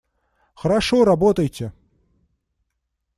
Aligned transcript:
Хорошо, 0.55 1.05
работайте! 1.05 1.71